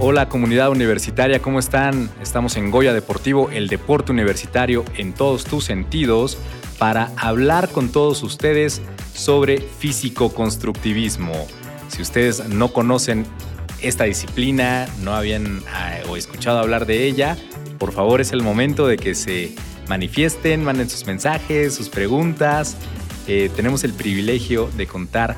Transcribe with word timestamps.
Hola 0.00 0.28
comunidad 0.28 0.70
universitaria, 0.70 1.40
¿cómo 1.40 1.60
están? 1.60 2.10
Estamos 2.20 2.56
en 2.56 2.72
Goya 2.72 2.92
Deportivo, 2.92 3.50
el 3.50 3.68
deporte 3.68 4.10
universitario 4.10 4.84
en 4.96 5.12
todos 5.12 5.44
tus 5.44 5.64
sentidos, 5.64 6.36
para 6.78 7.12
hablar 7.16 7.68
con 7.68 7.90
todos 7.90 8.24
ustedes 8.24 8.82
sobre 9.14 9.60
físico-constructivismo. 9.60 11.32
Si 11.88 12.02
ustedes 12.02 12.48
no 12.48 12.72
conocen 12.72 13.24
esta 13.80 14.02
disciplina, 14.04 14.88
no 15.04 15.14
habían 15.14 15.62
ah, 15.72 15.98
o 16.08 16.16
escuchado 16.16 16.58
hablar 16.58 16.86
de 16.86 17.04
ella, 17.04 17.36
por 17.78 17.92
favor 17.92 18.20
es 18.20 18.32
el 18.32 18.42
momento 18.42 18.88
de 18.88 18.96
que 18.96 19.14
se 19.14 19.54
manifiesten, 19.88 20.64
manden 20.64 20.90
sus 20.90 21.06
mensajes, 21.06 21.72
sus 21.72 21.88
preguntas. 21.88 22.76
Eh, 23.28 23.48
tenemos 23.54 23.84
el 23.84 23.92
privilegio 23.92 24.68
de 24.76 24.88
contar 24.88 25.36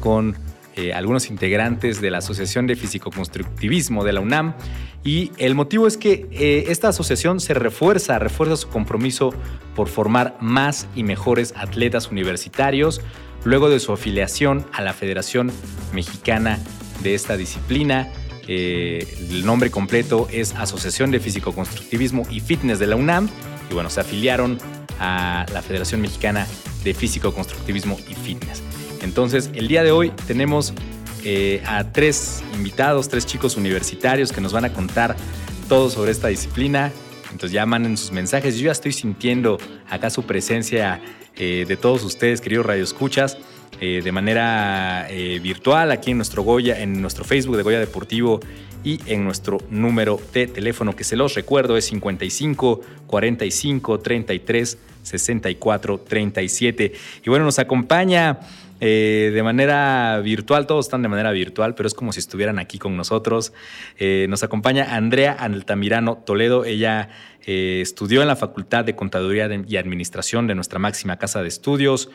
con 0.00 0.34
eh, 0.78 0.92
algunos 0.92 1.28
integrantes 1.28 2.00
de 2.00 2.08
la 2.08 2.18
Asociación 2.18 2.68
de 2.68 2.76
Físico-Constructivismo 2.76 4.04
de 4.04 4.12
la 4.12 4.20
UNAM 4.20 4.54
y 5.02 5.32
el 5.36 5.56
motivo 5.56 5.88
es 5.88 5.96
que 5.96 6.28
eh, 6.30 6.66
esta 6.68 6.86
asociación 6.86 7.40
se 7.40 7.52
refuerza, 7.52 8.16
refuerza 8.20 8.54
su 8.54 8.68
compromiso 8.68 9.34
por 9.74 9.88
formar 9.88 10.36
más 10.40 10.86
y 10.94 11.02
mejores 11.02 11.52
atletas 11.56 12.12
universitarios 12.12 13.00
luego 13.42 13.68
de 13.70 13.80
su 13.80 13.92
afiliación 13.92 14.66
a 14.72 14.80
la 14.82 14.92
Federación 14.92 15.50
Mexicana 15.92 16.60
de 17.02 17.16
esta 17.16 17.36
disciplina. 17.36 18.12
Eh, 18.46 19.04
el 19.30 19.44
nombre 19.44 19.72
completo 19.72 20.28
es 20.30 20.54
Asociación 20.54 21.10
de 21.10 21.18
Físico-Constructivismo 21.18 22.24
y 22.30 22.38
Fitness 22.38 22.78
de 22.78 22.86
la 22.86 22.94
UNAM 22.94 23.28
y 23.68 23.74
bueno, 23.74 23.90
se 23.90 23.98
afiliaron 23.98 24.58
a 25.00 25.44
la 25.52 25.60
Federación 25.60 26.02
Mexicana 26.02 26.46
de 26.84 26.94
Físico-Constructivismo 26.94 27.98
y 28.08 28.14
Fitness. 28.14 28.62
Entonces, 29.02 29.50
el 29.54 29.68
día 29.68 29.82
de 29.82 29.92
hoy 29.92 30.10
tenemos 30.26 30.74
eh, 31.24 31.62
a 31.66 31.84
tres 31.92 32.42
invitados, 32.54 33.08
tres 33.08 33.26
chicos 33.26 33.56
universitarios 33.56 34.32
que 34.32 34.40
nos 34.40 34.52
van 34.52 34.64
a 34.64 34.72
contar 34.72 35.16
todo 35.68 35.90
sobre 35.90 36.12
esta 36.12 36.28
disciplina. 36.28 36.92
Entonces 37.24 37.52
ya 37.52 37.66
manden 37.66 37.96
sus 37.96 38.12
mensajes. 38.12 38.56
Yo 38.56 38.66
ya 38.66 38.72
estoy 38.72 38.92
sintiendo 38.92 39.58
acá 39.90 40.10
su 40.10 40.22
presencia 40.22 41.00
eh, 41.36 41.64
de 41.66 41.76
todos 41.76 42.04
ustedes, 42.04 42.40
queridos 42.40 42.66
radioescuchas, 42.66 43.36
eh, 43.80 44.00
de 44.02 44.12
manera 44.12 45.06
virtual 45.42 45.90
aquí 45.90 46.12
en 46.12 46.16
nuestro 46.16 46.42
Goya, 46.42 46.80
en 46.80 47.00
nuestro 47.00 47.24
Facebook 47.24 47.56
de 47.56 47.62
Goya 47.62 47.80
Deportivo 47.80 48.40
y 48.84 49.00
en 49.06 49.24
nuestro 49.24 49.58
número 49.70 50.20
de 50.32 50.46
teléfono 50.46 50.94
que 50.94 51.04
se 51.04 51.16
los 51.16 51.34
recuerdo 51.34 51.76
es 51.76 51.86
55 51.86 52.80
45 53.06 53.98
33 54.00 54.78
64 55.02 55.98
37. 55.98 56.92
Y 57.24 57.30
bueno, 57.30 57.44
nos 57.44 57.58
acompaña 57.58 58.38
eh, 58.80 59.30
de 59.34 59.42
manera 59.42 60.20
virtual, 60.20 60.66
todos 60.66 60.86
están 60.86 61.02
de 61.02 61.08
manera 61.08 61.32
virtual, 61.32 61.74
pero 61.74 61.86
es 61.86 61.94
como 61.94 62.12
si 62.12 62.20
estuvieran 62.20 62.58
aquí 62.58 62.78
con 62.78 62.96
nosotros. 62.96 63.52
Eh, 63.98 64.26
nos 64.28 64.42
acompaña 64.42 64.94
Andrea 64.94 65.32
Altamirano 65.32 66.18
Toledo, 66.18 66.64
ella 66.64 67.08
eh, 67.44 67.80
estudió 67.80 68.22
en 68.22 68.28
la 68.28 68.36
Facultad 68.36 68.84
de 68.84 68.94
Contaduría 68.94 69.48
y 69.66 69.76
Administración 69.76 70.46
de 70.46 70.54
nuestra 70.54 70.78
máxima 70.78 71.16
casa 71.16 71.42
de 71.42 71.48
estudios. 71.48 72.10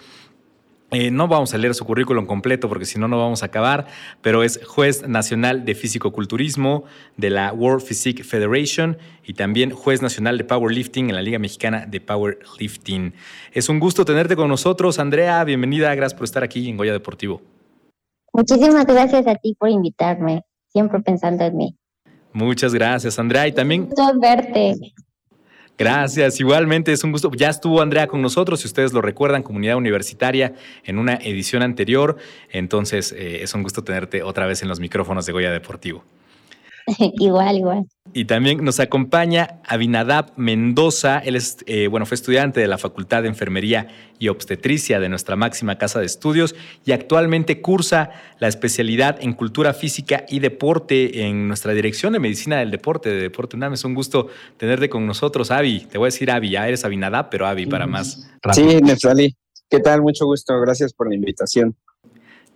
Eh, 0.94 1.10
no 1.10 1.28
vamos 1.28 1.54
a 1.56 1.58
leer 1.58 1.74
su 1.74 1.86
currículum 1.86 2.28
completo 2.28 2.70
porque 2.70 2.86
si 2.86 3.00
no, 3.00 3.08
no 3.08 3.18
vamos 3.18 3.42
a 3.42 3.48
acabar, 3.48 3.88
pero 4.22 4.44
es 4.44 4.64
juez 4.64 5.08
nacional 5.08 5.66
de 5.66 5.74
físico-culturismo 5.74 6.84
de 7.18 7.32
la 7.32 7.52
World 7.52 7.82
Physique 7.82 8.24
Federation 8.24 8.98
y 9.26 9.34
también 9.34 9.72
juez 9.72 10.04
nacional 10.04 10.38
de 10.38 10.44
powerlifting 10.44 11.10
en 11.10 11.16
la 11.16 11.24
Liga 11.24 11.40
Mexicana 11.40 11.88
de 11.88 12.00
Powerlifting. 12.00 13.14
Es 13.54 13.70
un 13.70 13.80
gusto 13.80 14.06
tenerte 14.06 14.36
con 14.36 14.48
nosotros, 14.50 15.00
Andrea. 15.00 15.44
Bienvenida, 15.44 15.94
gracias 15.96 16.14
por 16.14 16.26
estar 16.26 16.44
aquí 16.44 16.70
en 16.70 16.78
Goya 16.78 16.94
Deportivo. 16.94 17.42
Muchísimas 18.32 18.86
gracias 18.86 19.26
a 19.26 19.36
ti 19.36 19.56
por 19.58 19.70
invitarme, 19.70 20.44
siempre 20.68 21.00
pensando 21.00 21.44
en 21.44 21.58
mí. 21.58 21.76
Muchas 22.34 22.74
gracias, 22.74 23.18
Andrea. 23.18 23.48
Y 23.48 23.52
también. 23.52 23.86
Gusto 23.86 24.20
verte. 24.20 24.76
Gracias, 25.78 26.40
igualmente 26.40 26.92
es 26.92 27.04
un 27.04 27.12
gusto. 27.12 27.32
Ya 27.36 27.50
estuvo 27.50 27.82
Andrea 27.82 28.08
con 28.08 28.22
nosotros, 28.22 28.62
si 28.62 28.68
ustedes 28.68 28.94
lo 28.94 29.02
recuerdan, 29.02 29.42
comunidad 29.42 29.76
universitaria, 29.76 30.54
en 30.84 31.00
una 31.00 31.16
edición 31.16 31.64
anterior. 31.64 32.18
Entonces, 32.52 33.12
eh, 33.12 33.42
es 33.42 33.54
un 33.54 33.64
gusto 33.64 33.84
tenerte 33.84 34.22
otra 34.22 34.46
vez 34.46 34.62
en 34.62 34.70
los 34.70 34.80
micrófonos 34.80 35.26
de 35.26 35.32
Goya 35.32 35.52
Deportivo. 35.52 36.04
igual, 37.20 37.58
igual. 37.58 37.86
Y 38.16 38.26
también 38.26 38.64
nos 38.64 38.80
acompaña 38.80 39.60
Abinadab 39.66 40.34
Mendoza. 40.36 41.20
Él 41.20 41.36
es, 41.36 41.58
eh, 41.66 41.88
bueno, 41.88 42.06
fue 42.06 42.16
estudiante 42.16 42.60
de 42.60 42.68
la 42.68 42.78
Facultad 42.78 43.24
de 43.24 43.30
Enfermería 43.30 43.88
y 44.20 44.28
Obstetricia 44.28 45.00
de 45.00 45.10
nuestra 45.10 45.36
máxima 45.36 45.78
casa 45.78 46.00
de 46.00 46.06
estudios 46.06 46.54
y 46.86 46.92
actualmente 46.92 47.62
cursa 47.62 48.12
la 48.40 48.48
especialidad 48.48 49.18
en 49.20 49.34
Cultura 49.34 49.74
Física 49.74 50.26
y 50.30 50.40
Deporte 50.40 51.26
en 51.26 51.48
nuestra 51.48 51.74
Dirección 51.74 52.14
de 52.14 52.20
Medicina 52.20 52.60
del 52.60 52.72
Deporte 52.72 53.10
de 53.10 53.22
Deporte 53.22 53.56
UNAM. 53.56 53.74
Es 53.74 53.84
un 53.84 53.96
gusto 53.96 54.28
tenerte 54.58 54.90
con 54.90 55.08
nosotros, 55.08 55.50
Avi. 55.50 55.88
Te 55.90 55.98
voy 55.98 56.06
a 56.06 56.10
decir 56.10 56.30
Avi, 56.30 56.52
ya 56.52 56.68
eres 56.68 56.86
Abinadab, 56.86 57.30
pero 57.30 57.48
Avi 57.48 57.66
para 57.66 57.88
más. 57.88 58.30
Rápido. 58.42 58.70
Sí, 58.70 58.82
Nefrali. 58.82 59.36
¿Qué 59.70 59.80
tal? 59.80 60.04
Mucho 60.04 60.26
gusto. 60.26 60.60
Gracias 60.60 60.94
por 60.94 61.10
la 61.10 61.16
invitación. 61.16 61.76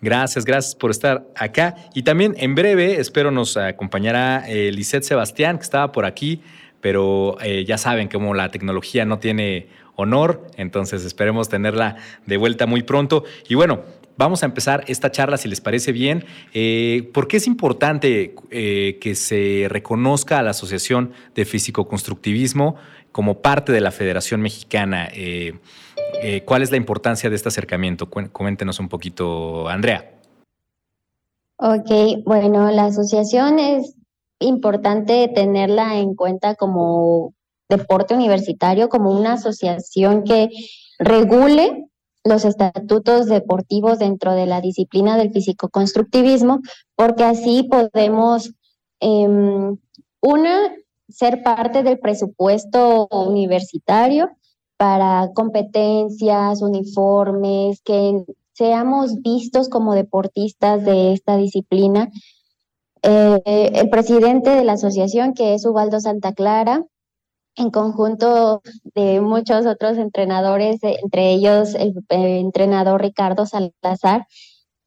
Gracias, 0.02 0.46
gracias 0.46 0.76
por 0.76 0.92
estar 0.92 1.28
acá. 1.36 1.76
Y 1.94 2.04
también 2.04 2.36
en 2.38 2.56
breve, 2.56 3.00
espero 3.00 3.32
nos 3.32 3.58
acompañará 3.58 4.44
eh, 4.48 4.72
Lisette 4.72 5.04
Sebastián, 5.04 5.58
que 5.58 5.64
estaba 5.64 5.92
por 5.92 6.06
aquí, 6.06 6.42
pero 6.82 7.38
eh, 7.42 7.66
ya 7.66 7.78
saben 7.78 8.08
como 8.08 8.34
la 8.34 8.50
tecnología 8.50 9.06
no 9.06 9.20
tiene 9.20 9.68
honor, 9.96 10.46
entonces 10.58 11.04
esperemos 11.04 11.50
tenerla 11.50 11.98
de 12.26 12.38
vuelta 12.38 12.68
muy 12.68 12.84
pronto. 12.84 13.24
Y 13.50 13.56
bueno, 13.56 13.82
vamos 14.18 14.44
a 14.44 14.46
empezar 14.46 14.84
esta 14.88 15.12
charla, 15.12 15.38
si 15.38 15.48
les 15.48 15.62
parece 15.62 15.92
bien. 15.92 16.26
Eh, 16.54 17.10
¿Por 17.14 17.28
qué 17.28 17.38
es 17.38 17.48
importante 17.48 18.36
eh, 18.52 18.98
que 19.00 19.16
se 19.16 19.68
reconozca 19.70 20.40
a 20.40 20.44
la 20.44 20.52
Asociación 20.52 21.14
de 21.36 21.46
Físico-Constructivismo 21.46 22.76
como 23.12 23.42
parte 23.42 23.72
de 23.72 23.82
la 23.82 23.92
Federación 23.92 24.42
Mexicana? 24.42 25.08
Eh, 25.14 25.56
eh, 26.22 26.44
¿Cuál 26.44 26.62
es 26.62 26.72
la 26.72 26.78
importancia 26.78 27.30
de 27.30 27.36
este 27.36 27.50
acercamiento? 27.50 28.10
Coméntenos 28.10 28.80
un 28.80 28.90
poquito, 28.90 29.68
Andrea. 29.68 30.14
Ok, 31.58 32.24
bueno, 32.26 32.70
la 32.72 32.86
asociación 32.86 33.60
es 33.60 33.96
importante 34.40 35.28
tenerla 35.34 35.98
en 35.98 36.16
cuenta 36.16 36.56
como 36.56 37.34
deporte 37.70 38.14
universitario, 38.14 38.90
como 38.90 39.12
una 39.12 39.34
asociación 39.34 40.24
que 40.24 40.50
regule 41.00 41.88
los 42.24 42.46
estatutos 42.46 43.28
deportivos 43.28 44.00
dentro 44.00 44.34
de 44.34 44.46
la 44.46 44.62
disciplina 44.62 45.18
del 45.18 45.32
físico-constructivismo, 45.32 46.62
porque 46.96 47.24
así 47.24 47.64
podemos, 47.64 48.54
eh, 49.00 49.28
una, 50.22 50.76
ser 51.10 51.42
parte 51.42 51.84
del 51.84 52.00
presupuesto 52.00 53.08
universitario 53.08 54.30
para 54.78 55.32
competencias, 55.34 56.62
uniformes, 56.62 57.82
que 57.84 58.24
seamos 58.54 59.22
vistos 59.22 59.70
como 59.70 59.94
deportistas 59.94 60.84
de 60.86 61.14
esta 61.14 61.38
disciplina. 61.38 62.10
Eh, 63.02 63.72
el 63.74 63.90
presidente 63.90 64.50
de 64.50 64.64
la 64.64 64.74
asociación, 64.74 65.34
que 65.34 65.54
es 65.54 65.66
Ubaldo 65.66 66.00
Santa 66.00 66.34
Clara, 66.34 66.84
en 67.56 67.72
conjunto 67.72 68.62
de 68.96 69.20
muchos 69.20 69.66
otros 69.66 69.98
entrenadores, 69.98 70.80
entre 70.84 71.32
ellos 71.32 71.74
el, 71.74 71.94
entrenador 72.10 73.02
Ricardo 73.02 73.46
Salazar, 73.46 74.28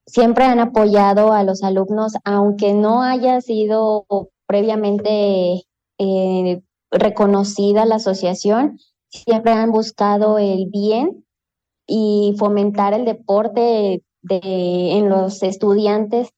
siempre 0.06 0.44
han 0.44 0.60
apoyado 0.60 1.32
a 1.32 1.42
los 1.42 1.62
alumnos, 1.62 2.14
aunque 2.24 2.72
no 2.72 3.02
haya 3.02 3.40
sido 3.40 4.06
previamente 4.46 5.64
eh, 5.98 6.62
reconocida 6.90 7.84
la 7.86 7.96
asociación, 7.96 8.78
siempre 9.10 9.52
han 9.52 9.70
buscado 9.70 10.38
el 10.38 10.66
bien 10.70 11.24
y 11.86 12.34
fomentar 12.38 12.94
el 12.94 13.04
deporte 13.04 14.02
de, 14.22 14.40
en 14.92 15.08
los 15.08 15.42
estudiantes. 15.42 16.30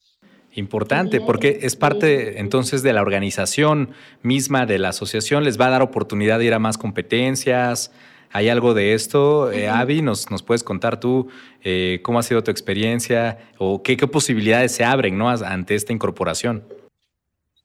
Importante, 0.54 1.20
porque 1.20 1.60
es 1.62 1.76
parte 1.76 2.38
entonces 2.38 2.82
de 2.82 2.92
la 2.92 3.00
organización 3.00 3.90
misma 4.22 4.66
de 4.66 4.78
la 4.78 4.90
asociación, 4.90 5.44
les 5.44 5.58
va 5.58 5.66
a 5.66 5.70
dar 5.70 5.82
oportunidad 5.82 6.38
de 6.38 6.46
ir 6.46 6.54
a 6.54 6.58
más 6.58 6.76
competencias. 6.76 7.90
¿Hay 8.30 8.48
algo 8.48 8.74
de 8.74 8.94
esto? 8.94 9.50
Eh, 9.50 9.68
Avi, 9.68 10.02
¿nos, 10.02 10.30
¿nos 10.30 10.42
puedes 10.42 10.62
contar 10.62 11.00
tú 11.00 11.28
eh, 11.62 12.00
cómo 12.02 12.18
ha 12.18 12.22
sido 12.22 12.42
tu 12.42 12.50
experiencia 12.50 13.38
o 13.58 13.82
qué, 13.82 13.96
qué 13.96 14.06
posibilidades 14.06 14.72
se 14.72 14.84
abren 14.84 15.16
¿no? 15.16 15.28
ante 15.28 15.74
esta 15.74 15.92
incorporación? 15.92 16.64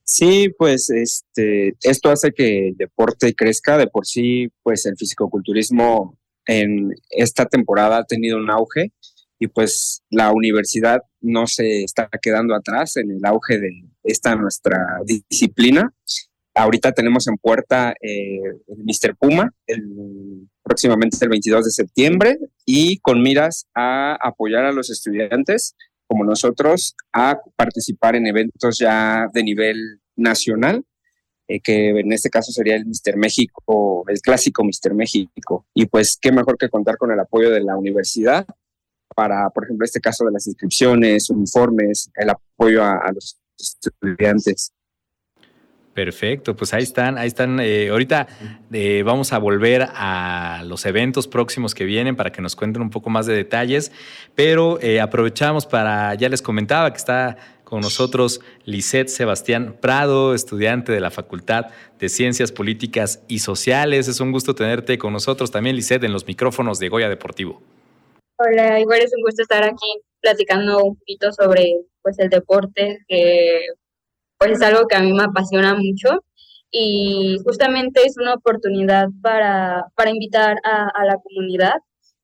Sí, 0.09 0.49
pues 0.57 0.89
este, 0.89 1.75
esto 1.81 2.09
hace 2.09 2.31
que 2.31 2.69
el 2.69 2.77
deporte 2.77 3.35
crezca. 3.35 3.77
De 3.77 3.87
por 3.87 4.05
sí, 4.05 4.47
pues 4.63 4.85
el 4.85 4.95
fisicoculturismo 4.97 6.17
en 6.45 6.91
esta 7.09 7.45
temporada 7.45 7.97
ha 7.97 8.05
tenido 8.05 8.37
un 8.37 8.49
auge 8.49 8.93
y 9.37 9.47
pues 9.47 10.03
la 10.09 10.31
universidad 10.31 11.01
no 11.19 11.45
se 11.45 11.83
está 11.83 12.09
quedando 12.21 12.55
atrás 12.55 12.95
en 12.95 13.11
el 13.11 13.25
auge 13.25 13.59
de 13.59 13.83
esta 14.03 14.35
nuestra 14.37 14.79
disciplina. 15.05 15.93
Ahorita 16.55 16.93
tenemos 16.93 17.27
en 17.27 17.35
puerta 17.35 17.93
eh, 18.01 18.39
el 18.67 18.77
Mr. 18.77 19.13
Puma, 19.19 19.51
el, 19.67 20.47
próximamente 20.63 21.17
el 21.21 21.29
22 21.29 21.65
de 21.65 21.71
septiembre, 21.71 22.39
y 22.65 22.99
con 22.99 23.21
miras 23.21 23.67
a 23.75 24.17
apoyar 24.25 24.63
a 24.63 24.71
los 24.71 24.89
estudiantes 24.89 25.75
como 26.07 26.23
nosotros 26.23 26.95
a 27.13 27.39
participar 27.55 28.15
en 28.15 28.27
eventos 28.27 28.79
ya 28.79 29.27
de 29.33 29.43
nivel 29.43 29.99
nacional, 30.15 30.83
eh, 31.47 31.59
que 31.59 31.89
en 31.89 32.11
este 32.11 32.29
caso 32.29 32.51
sería 32.51 32.75
el 32.75 32.85
Mister 32.85 33.17
México, 33.17 34.03
el 34.07 34.19
clásico 34.21 34.63
Mister 34.63 34.93
México. 34.93 35.65
Y 35.73 35.85
pues 35.85 36.17
qué 36.19 36.31
mejor 36.31 36.57
que 36.57 36.69
contar 36.69 36.97
con 36.97 37.11
el 37.11 37.19
apoyo 37.19 37.51
de 37.51 37.61
la 37.61 37.77
universidad 37.77 38.45
para, 39.15 39.49
por 39.49 39.65
ejemplo, 39.65 39.85
este 39.85 40.01
caso 40.01 40.25
de 40.25 40.31
las 40.31 40.47
inscripciones, 40.47 41.29
uniformes, 41.29 42.09
el 42.15 42.29
apoyo 42.29 42.83
a 42.83 43.11
los 43.13 43.37
estudiantes. 43.57 44.71
Perfecto, 45.97 46.55
pues 46.55 46.75
ahí 46.75 46.83
están, 46.83 47.17
ahí 47.17 47.25
están. 47.25 47.59
Eh, 47.59 47.89
ahorita 47.89 48.27
eh, 48.71 49.01
vamos 49.03 49.33
a 49.33 49.39
volver 49.39 49.87
a 49.95 50.61
los 50.63 50.85
eventos 50.85 51.27
próximos 51.27 51.73
que 51.73 51.85
vienen 51.85 52.15
para 52.15 52.31
que 52.31 52.39
nos 52.39 52.55
cuenten 52.55 52.83
un 52.83 52.91
poco 52.91 53.09
más 53.09 53.25
de 53.25 53.33
detalles, 53.33 53.91
pero 54.35 54.79
eh, 54.79 55.01
aprovechamos 55.01 55.65
para, 55.65 56.13
ya 56.13 56.29
les 56.29 56.43
comentaba 56.43 56.91
que 56.91 56.97
está 56.97 57.37
con 57.63 57.81
nosotros 57.81 58.41
Lisette 58.63 59.07
Sebastián 59.07 59.75
Prado, 59.81 60.35
estudiante 60.35 60.91
de 60.91 60.99
la 60.99 61.09
Facultad 61.09 61.71
de 61.97 62.09
Ciencias 62.09 62.51
Políticas 62.51 63.23
y 63.27 63.39
Sociales. 63.39 64.07
Es 64.07 64.19
un 64.19 64.31
gusto 64.31 64.53
tenerte 64.53 64.99
con 64.99 65.13
nosotros 65.13 65.49
también, 65.49 65.75
Lisette, 65.75 66.03
en 66.03 66.13
los 66.13 66.27
micrófonos 66.27 66.77
de 66.77 66.89
Goya 66.89 67.09
Deportivo. 67.09 67.59
Hola, 68.37 68.79
igual 68.79 68.99
es 68.99 69.11
un 69.15 69.23
gusto 69.23 69.41
estar 69.41 69.63
aquí 69.63 69.99
platicando 70.21 70.77
un 70.77 70.95
poquito 70.95 71.31
sobre 71.31 71.73
pues 72.03 72.19
el 72.19 72.29
deporte 72.29 72.99
que 73.07 73.65
pues 74.37 74.51
es 74.51 74.61
algo 74.61 74.87
que 74.87 74.95
a 74.95 75.01
mí 75.01 75.13
me 75.13 75.23
apasiona 75.23 75.75
mucho 75.75 76.23
y 76.71 77.37
justamente 77.43 78.01
es 78.05 78.17
una 78.17 78.33
oportunidad 78.33 79.07
para, 79.21 79.85
para 79.95 80.11
invitar 80.11 80.57
a, 80.63 81.05
la 81.05 81.17
comunidad 81.17 81.75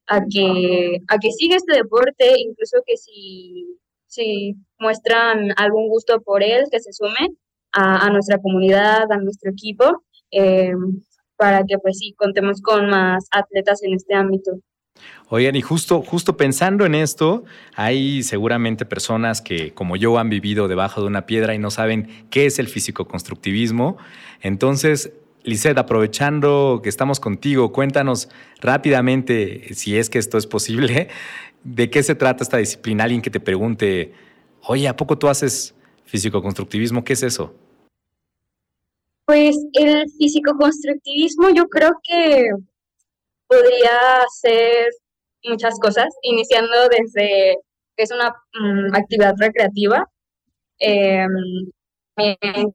a 0.07 0.21
que, 0.29 0.97
a 1.07 1.17
que 1.17 1.31
siga 1.31 1.55
este 1.55 1.77
deporte, 1.77 2.33
incluso 2.37 2.83
que 2.85 2.97
si, 2.97 3.79
si 4.07 4.55
muestran 4.79 5.53
algún 5.55 5.87
gusto 5.87 6.21
por 6.21 6.43
él, 6.43 6.65
que 6.69 6.79
se 6.81 6.91
sumen 6.91 7.37
a, 7.71 8.09
nuestra 8.11 8.37
comunidad, 8.37 9.11
a 9.11 9.17
nuestro 9.17 9.51
equipo, 9.51 10.03
eh, 10.31 10.73
para 11.37 11.63
que 11.65 11.77
pues 11.79 11.97
sí, 11.97 12.13
contemos 12.17 12.61
con 12.61 12.87
más 12.87 13.27
atletas 13.31 13.81
en 13.83 13.93
este 13.93 14.13
ámbito. 14.13 14.51
Oigan, 15.29 15.55
y 15.55 15.61
justo, 15.61 16.03
justo 16.03 16.37
pensando 16.37 16.85
en 16.85 16.93
esto, 16.93 17.43
hay 17.75 18.21
seguramente 18.21 18.85
personas 18.85 19.41
que, 19.41 19.73
como 19.73 19.95
yo, 19.95 20.19
han 20.19 20.29
vivido 20.29 20.67
debajo 20.67 21.01
de 21.01 21.07
una 21.07 21.25
piedra 21.25 21.55
y 21.55 21.57
no 21.57 21.71
saben 21.71 22.27
qué 22.29 22.45
es 22.45 22.59
el 22.59 22.67
físico-constructivismo. 22.67 23.97
Entonces, 24.41 25.11
Lisette, 25.43 25.79
aprovechando 25.79 26.81
que 26.83 26.89
estamos 26.89 27.19
contigo, 27.19 27.71
cuéntanos 27.71 28.29
rápidamente, 28.61 29.73
si 29.73 29.97
es 29.97 30.09
que 30.11 30.19
esto 30.19 30.37
es 30.37 30.45
posible, 30.45 31.07
de 31.63 31.89
qué 31.89 32.03
se 32.03 32.13
trata 32.13 32.43
esta 32.43 32.57
disciplina. 32.57 33.05
Alguien 33.05 33.23
que 33.23 33.31
te 33.31 33.39
pregunte, 33.39 34.13
oye, 34.67 34.87
¿a 34.87 34.95
poco 34.95 35.17
tú 35.17 35.29
haces 35.29 35.73
físico-constructivismo? 36.05 37.03
¿Qué 37.03 37.13
es 37.13 37.23
eso? 37.23 37.55
Pues 39.25 39.55
el 39.73 40.05
físico-constructivismo 40.17 41.49
yo 41.49 41.67
creo 41.69 41.97
que 42.03 42.51
podría 43.53 44.25
ser 44.41 44.89
muchas 45.43 45.79
cosas, 45.79 46.07
iniciando 46.21 46.87
desde 46.89 47.57
que 47.95 48.03
es 48.03 48.11
una 48.11 48.29
mm, 48.29 48.95
actividad 48.95 49.33
recreativa, 49.37 50.05
eh, 50.79 51.25
en 52.17 52.73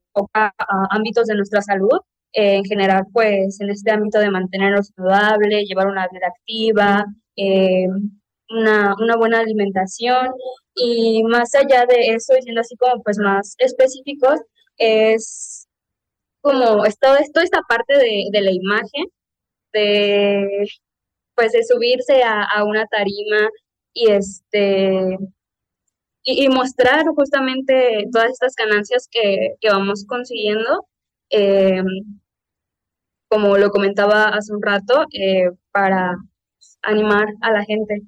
ámbitos 0.91 1.27
de 1.27 1.35
nuestra 1.35 1.63
salud, 1.63 1.99
eh, 2.33 2.57
en 2.57 2.65
general, 2.65 3.05
pues 3.13 3.61
en 3.61 3.71
este 3.71 3.91
ámbito 3.91 4.19
de 4.19 4.31
mantenernos 4.31 4.91
saludable, 4.95 5.65
llevar 5.65 5.87
una 5.89 6.07
vida 6.09 6.27
activa, 6.29 7.05
em, 7.37 8.11
una, 8.51 8.95
una, 8.99 9.17
buena 9.17 9.41
alimentación. 9.41 10.29
Y 10.75 11.23
más 11.25 11.55
allá 11.55 11.87
de 11.87 12.15
eso, 12.15 12.35
siendo 12.41 12.61
así 12.61 12.77
como 12.77 13.03
pues 13.03 13.19
más 13.19 13.55
específicos, 13.59 14.41
es 14.79 15.69
como 16.41 16.85
esto, 16.85 17.09
toda 17.33 17.45
esta 17.45 17.61
parte 17.69 17.97
de, 17.99 18.25
de 18.33 18.41
la 18.43 18.53
imagen 18.53 19.07
de 19.73 20.67
pues 21.35 21.53
de 21.53 21.63
subirse 21.63 22.23
a, 22.25 22.65
una 22.65 22.87
tarima 22.87 23.49
y 23.95 24.11
este 24.11 25.17
y, 26.25 26.49
mostrar 26.49 27.07
justamente 27.07 28.07
todas 28.13 28.33
estas 28.33 28.55
ganancias 28.57 29.09
que, 29.11 29.55
vamos 29.71 30.05
consiguiendo 30.07 30.87
eh, 31.31 31.83
como 33.29 33.57
lo 33.57 33.71
comentaba 33.71 34.25
hace 34.31 34.53
un 34.53 34.63
rato 34.63 35.05
eh, 35.13 35.51
para 35.71 36.17
animar 36.83 37.29
a 37.41 37.53
la 37.53 37.65
gente 37.65 38.03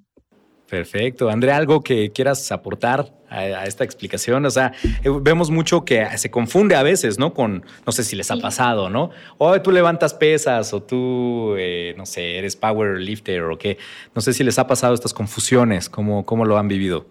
Perfecto. 0.70 1.28
Andrea, 1.28 1.56
¿algo 1.56 1.80
que 1.80 2.12
quieras 2.12 2.52
aportar 2.52 3.12
a, 3.28 3.64
esta 3.64 3.82
explicación? 3.82 4.46
O 4.46 4.50
sea, 4.50 4.72
eh, 5.02 5.10
vemos 5.20 5.50
mucho 5.50 5.84
que 5.84 6.06
se 6.16 6.30
confunde 6.30 6.76
a 6.76 6.84
veces, 6.84 7.18
¿no? 7.18 7.34
Con, 7.34 7.64
no 7.84 7.90
sé 7.90 8.04
si 8.04 8.14
les 8.14 8.30
ha 8.30 8.36
pasado, 8.36 8.88
¿no? 8.88 9.10
O 9.38 9.60
tú 9.60 9.72
levantas 9.72 10.14
pesas 10.14 10.72
o 10.72 10.80
tú, 10.80 11.56
eh, 11.58 11.92
no 11.98 12.06
sé, 12.06 12.38
eres 12.38 12.54
power 12.54 13.00
lifter 13.00 13.42
o 13.42 13.58
qué. 13.58 13.78
No 14.14 14.22
sé 14.22 14.32
si 14.32 14.44
les 14.44 14.60
ha 14.60 14.68
pasado 14.68 14.94
estas 14.94 15.12
confusiones, 15.12 15.88
¿cómo, 15.88 16.24
cómo 16.24 16.44
lo 16.44 16.56
han 16.56 16.68
vivido? 16.68 17.06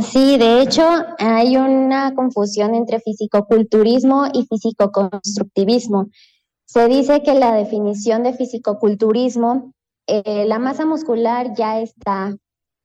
Sí, 0.00 0.38
de 0.38 0.62
hecho, 0.62 0.84
hay 1.18 1.56
una 1.56 2.14
confusión 2.14 2.76
entre 2.76 3.00
fisicoculturismo 3.00 4.28
y 4.32 4.46
fisicoconstructivismo. 4.46 6.06
Se 6.66 6.86
dice 6.86 7.24
que 7.24 7.34
la 7.34 7.52
definición 7.52 8.22
de 8.22 8.32
fisicoculturismo, 8.32 9.72
eh, 10.06 10.44
la 10.46 10.60
masa 10.60 10.86
muscular 10.86 11.52
ya 11.56 11.80
está 11.80 12.36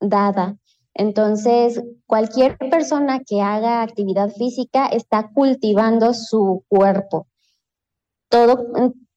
dada. 0.09 0.57
Entonces, 0.93 1.83
cualquier 2.07 2.57
persona 2.57 3.19
que 3.25 3.41
haga 3.41 3.81
actividad 3.81 4.29
física 4.29 4.87
está 4.87 5.29
cultivando 5.33 6.13
su 6.13 6.63
cuerpo. 6.69 7.27
Todo, 8.29 8.65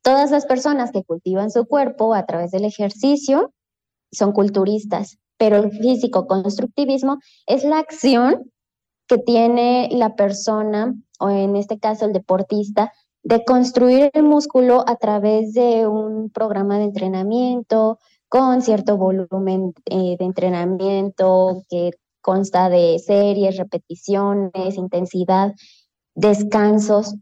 todas 0.03 0.31
las 0.31 0.45
personas 0.47 0.91
que 0.91 1.05
cultivan 1.05 1.51
su 1.51 1.67
cuerpo 1.67 2.15
a 2.15 2.27
través 2.27 2.51
del 2.51 2.65
ejercicio 2.65 3.53
son 4.11 4.33
culturistas, 4.33 5.19
pero 5.37 5.57
el 5.57 5.71
físico-constructivismo 5.71 7.19
es 7.47 7.65
la 7.65 7.79
acción 7.79 8.51
que 9.07 9.19
tiene 9.19 9.89
la 9.93 10.17
persona, 10.17 10.95
o 11.21 11.31
en 11.31 11.57
este 11.57 11.79
caso 11.79 12.07
el 12.07 12.13
deportista, 12.13 12.93
de 13.23 13.45
construir 13.45 14.11
el 14.15 14.23
músculo 14.23 14.85
a 14.87 14.97
través 14.97 15.53
de 15.53 15.87
un 15.87 16.31
programa 16.31 16.79
de 16.79 16.85
entrenamiento, 16.85 17.99
con 18.29 18.63
cierto 18.63 18.97
volumen 18.97 19.73
eh, 19.87 20.17
de 20.19 20.25
entrenamiento 20.25 21.63
que 21.69 21.93
consta 22.21 22.69
de 22.69 22.99
series, 22.99 23.57
repeticiones, 23.57 24.77
intensidad, 24.77 25.55
descansos. 26.15 27.15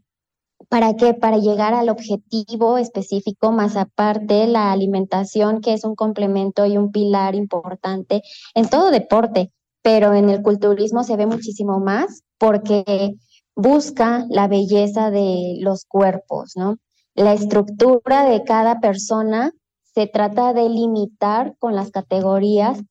¿Para 0.69 0.95
qué? 0.95 1.13
Para 1.13 1.37
llegar 1.37 1.73
al 1.73 1.89
objetivo 1.89 2.77
específico, 2.77 3.51
más 3.51 3.77
aparte 3.77 4.47
la 4.47 4.71
alimentación, 4.71 5.61
que 5.61 5.73
es 5.73 5.85
un 5.85 5.95
complemento 5.95 6.65
y 6.65 6.77
un 6.77 6.91
pilar 6.91 7.35
importante 7.35 8.21
en 8.53 8.67
todo 8.67 8.91
deporte, 8.91 9.51
pero 9.81 10.13
en 10.13 10.29
el 10.29 10.41
culturismo 10.41 11.03
se 11.03 11.15
ve 11.15 11.25
muchísimo 11.25 11.79
más 11.79 12.23
porque 12.37 13.15
busca 13.55 14.25
la 14.29 14.47
belleza 14.47 15.09
de 15.09 15.57
los 15.61 15.85
cuerpos, 15.85 16.53
¿no? 16.55 16.77
La 17.15 17.33
estructura 17.33 18.25
de 18.25 18.43
cada 18.43 18.79
persona 18.79 19.51
se 19.97 20.05
trata 20.05 20.53
de 20.53 20.69
limitar 20.69 21.55
con 21.57 21.73
las 21.73 21.89
categorías 21.89 22.83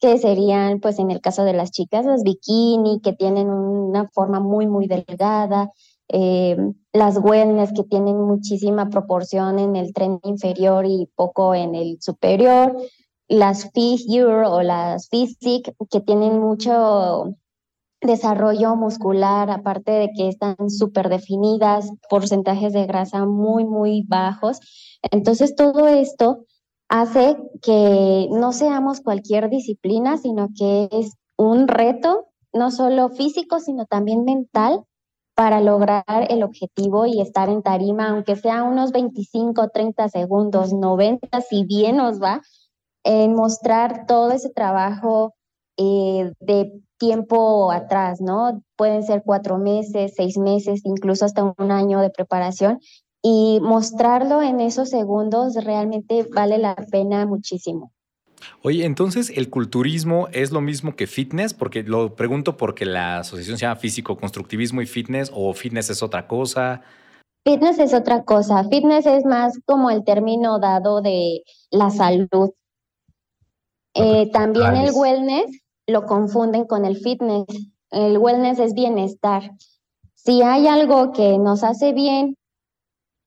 que 0.00 0.16
serían, 0.16 0.80
pues 0.80 0.98
en 0.98 1.10
el 1.10 1.20
caso 1.20 1.44
de 1.44 1.52
las 1.52 1.72
chicas, 1.72 2.06
las 2.06 2.22
bikini, 2.22 3.02
que 3.02 3.12
tienen 3.12 3.50
una 3.50 4.08
forma 4.14 4.40
muy, 4.40 4.66
muy 4.66 4.86
delgada, 4.86 5.70
eh, 6.08 6.56
las 6.94 7.18
wellness, 7.18 7.74
que 7.74 7.82
tienen 7.84 8.18
muchísima 8.18 8.88
proporción 8.88 9.58
en 9.58 9.76
el 9.76 9.92
tren 9.92 10.20
inferior 10.22 10.86
y 10.86 11.10
poco 11.14 11.54
en 11.54 11.74
el 11.74 12.00
superior, 12.00 12.74
las 13.28 13.70
figure 13.72 14.46
o 14.46 14.62
las 14.62 15.10
physique, 15.10 15.74
que 15.90 16.00
tienen 16.00 16.40
mucho 16.40 17.34
desarrollo 18.00 18.74
muscular, 18.74 19.50
aparte 19.50 19.92
de 19.92 20.12
que 20.16 20.28
están 20.28 20.70
súper 20.70 21.10
definidas, 21.10 21.90
porcentajes 22.08 22.72
de 22.72 22.86
grasa 22.86 23.26
muy, 23.26 23.66
muy 23.66 24.02
bajos. 24.08 24.60
Entonces, 25.10 25.54
todo 25.56 25.88
esto 25.88 26.46
hace 26.88 27.36
que 27.62 28.28
no 28.30 28.52
seamos 28.52 29.00
cualquier 29.00 29.48
disciplina, 29.50 30.16
sino 30.18 30.48
que 30.56 30.88
es 30.92 31.16
un 31.36 31.68
reto, 31.68 32.28
no 32.52 32.70
solo 32.70 33.08
físico, 33.08 33.58
sino 33.60 33.86
también 33.86 34.24
mental, 34.24 34.84
para 35.34 35.60
lograr 35.60 36.04
el 36.28 36.44
objetivo 36.44 37.06
y 37.06 37.20
estar 37.20 37.48
en 37.48 37.62
tarima, 37.62 38.10
aunque 38.10 38.36
sea 38.36 38.62
unos 38.62 38.92
25, 38.92 39.68
30 39.68 40.08
segundos, 40.08 40.72
90, 40.72 41.40
si 41.40 41.64
bien 41.64 41.96
nos 41.96 42.22
va, 42.22 42.40
en 43.02 43.34
mostrar 43.34 44.06
todo 44.06 44.30
ese 44.30 44.50
trabajo 44.50 45.34
eh, 45.76 46.32
de 46.38 46.72
tiempo 46.98 47.72
atrás, 47.72 48.20
¿no? 48.20 48.62
Pueden 48.76 49.02
ser 49.02 49.22
cuatro 49.24 49.58
meses, 49.58 50.14
seis 50.16 50.38
meses, 50.38 50.82
incluso 50.84 51.24
hasta 51.24 51.52
un 51.58 51.70
año 51.72 52.00
de 52.00 52.10
preparación 52.10 52.78
y 53.26 53.58
mostrarlo 53.62 54.42
en 54.42 54.60
esos 54.60 54.90
segundos 54.90 55.54
realmente 55.54 56.28
vale 56.30 56.58
la 56.58 56.76
pena 56.76 57.24
muchísimo. 57.24 57.90
Oye, 58.62 58.84
entonces 58.84 59.32
el 59.34 59.48
culturismo 59.48 60.28
es 60.32 60.52
lo 60.52 60.60
mismo 60.60 60.94
que 60.94 61.06
fitness, 61.06 61.54
porque 61.54 61.82
lo 61.82 62.14
pregunto 62.16 62.58
porque 62.58 62.84
la 62.84 63.20
asociación 63.20 63.56
se 63.56 63.62
llama 63.62 63.76
físico 63.80 64.18
constructivismo 64.18 64.82
y 64.82 64.86
fitness 64.86 65.30
o 65.34 65.54
fitness 65.54 65.88
es 65.88 66.02
otra 66.02 66.26
cosa. 66.26 66.82
Fitness 67.46 67.78
es 67.78 67.94
otra 67.94 68.24
cosa. 68.24 68.62
Fitness 68.64 69.06
es 69.06 69.24
más 69.24 69.58
como 69.64 69.90
el 69.90 70.04
término 70.04 70.58
dado 70.58 71.00
de 71.00 71.44
la 71.70 71.88
salud. 71.88 72.50
Eh, 73.94 74.30
también 74.32 74.76
el 74.76 74.90
wellness 74.92 75.62
lo 75.86 76.04
confunden 76.04 76.66
con 76.66 76.84
el 76.84 76.98
fitness. 76.98 77.46
El 77.90 78.18
wellness 78.18 78.58
es 78.58 78.74
bienestar. 78.74 79.50
Si 80.12 80.42
hay 80.42 80.68
algo 80.68 81.12
que 81.12 81.38
nos 81.38 81.64
hace 81.64 81.94
bien 81.94 82.36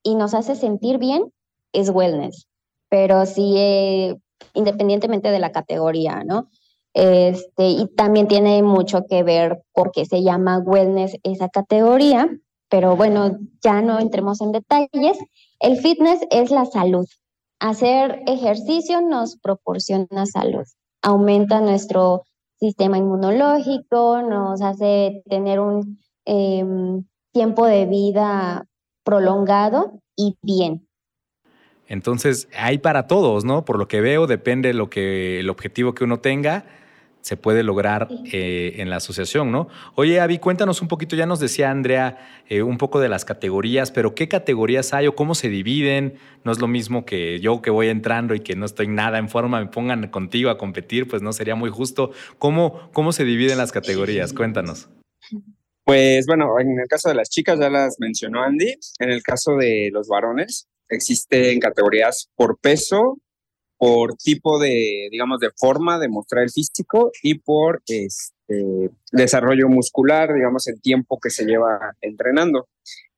y 0.07 0.15
nos 0.15 0.33
hace 0.33 0.55
sentir 0.55 0.99
bien, 0.99 1.33
es 1.73 1.89
wellness. 1.89 2.47
Pero 2.89 3.25
si, 3.25 3.55
eh, 3.57 4.15
independientemente 4.53 5.29
de 5.29 5.39
la 5.39 5.51
categoría, 5.51 6.23
¿no? 6.23 6.47
Este, 6.93 7.71
y 7.71 7.87
también 7.93 8.29
tiene 8.29 8.63
mucho 8.63 9.05
que 9.09 9.23
ver 9.23 9.61
porque 9.73 10.05
se 10.05 10.23
llama 10.23 10.59
wellness 10.59 11.17
esa 11.23 11.49
categoría, 11.49 12.29
pero 12.69 12.95
bueno, 12.95 13.37
ya 13.61 13.81
no 13.81 13.99
entremos 13.99 14.39
en 14.39 14.53
detalles. 14.53 15.17
El 15.59 15.75
fitness 15.77 16.21
es 16.31 16.51
la 16.51 16.65
salud. 16.65 17.05
Hacer 17.59 18.21
ejercicio 18.27 19.01
nos 19.01 19.37
proporciona 19.37 20.25
salud, 20.25 20.65
aumenta 21.01 21.59
nuestro 21.59 22.23
sistema 22.55 22.97
inmunológico, 22.97 24.21
nos 24.21 24.61
hace 24.61 25.21
tener 25.29 25.59
un 25.59 25.99
em, 26.23 27.03
tiempo 27.33 27.65
de 27.65 27.85
vida 27.87 28.65
prolongado 29.07 30.01
y 30.17 30.35
bien. 30.41 30.85
Entonces, 31.87 32.49
hay 32.57 32.79
para 32.79 33.07
todos, 33.07 33.45
¿no? 33.45 33.63
Por 33.63 33.79
lo 33.79 33.87
que 33.87 34.01
veo, 34.01 34.27
depende 34.27 34.73
lo 34.73 34.89
que 34.89 35.39
el 35.39 35.49
objetivo 35.49 35.93
que 35.93 36.03
uno 36.03 36.19
tenga 36.19 36.65
se 37.21 37.37
puede 37.37 37.63
lograr 37.63 38.09
eh, 38.31 38.75
en 38.77 38.89
la 38.89 38.97
asociación, 38.97 39.51
¿no? 39.51 39.69
Oye, 39.95 40.19
Avi, 40.19 40.39
cuéntanos 40.39 40.81
un 40.81 40.89
poquito, 40.89 41.15
ya 41.15 41.25
nos 41.25 41.39
decía 41.39 41.71
Andrea 41.71 42.17
eh, 42.47 42.61
un 42.63 42.77
poco 42.77 42.99
de 42.99 43.07
las 43.07 43.23
categorías, 43.23 43.91
pero 43.91 44.13
¿qué 44.13 44.27
categorías 44.27 44.93
hay 44.93 45.07
o 45.07 45.15
cómo 45.15 45.35
se 45.35 45.49
dividen? 45.49 46.15
No 46.43 46.51
es 46.51 46.59
lo 46.59 46.67
mismo 46.67 47.05
que 47.05 47.39
yo 47.39 47.61
que 47.61 47.69
voy 47.69 47.87
entrando 47.87 48.35
y 48.35 48.41
que 48.41 48.55
no 48.55 48.65
estoy 48.65 48.87
nada 48.87 49.17
en 49.17 49.29
forma, 49.29 49.59
me 49.59 49.67
pongan 49.67 50.07
contigo 50.09 50.49
a 50.49 50.57
competir, 50.57 51.07
pues 51.07 51.21
no 51.21 51.31
sería 51.31 51.55
muy 51.55 51.69
justo. 51.69 52.11
¿Cómo, 52.39 52.89
cómo 52.91 53.13
se 53.13 53.23
dividen 53.23 53.57
las 53.57 53.71
categorías? 53.71 54.33
Cuéntanos. 54.33 54.89
Pues 55.87 56.25
bueno, 56.25 56.59
en 56.59 56.77
el 56.77 56.87
caso 56.89 57.07
de 57.07 57.15
las 57.15 57.29
chicas 57.29 57.57
ya 57.61 57.69
las 57.69 57.95
mencionó 58.01 58.43
Andy, 58.43 58.75
en 58.99 59.09
el 59.09 59.23
caso 59.23 59.55
de 59.55 59.89
los 59.93 60.09
varones 60.09 60.67
existen 60.89 61.61
categorías 61.61 62.27
por 62.35 62.59
peso, 62.59 63.19
por 63.77 64.15
tipo 64.15 64.59
de, 64.59 65.07
digamos, 65.09 65.39
de 65.39 65.49
forma 65.55 65.97
de 65.97 66.09
mostrar 66.09 66.43
el 66.43 66.49
físico 66.49 67.11
y 67.23 67.35
por 67.39 67.83
este, 67.87 68.89
desarrollo 69.13 69.69
muscular, 69.69 70.33
digamos, 70.33 70.67
el 70.67 70.81
tiempo 70.81 71.19
que 71.21 71.29
se 71.29 71.45
lleva 71.45 71.93
entrenando. 72.01 72.67